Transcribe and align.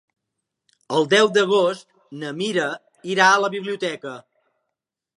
El 0.99 1.05
deu 1.11 1.29
d'agost 1.35 1.87
na 2.23 2.33
Mira 2.41 2.67
irà 3.15 3.31
a 3.31 3.39
la 3.47 3.55
biblioteca. 3.59 4.19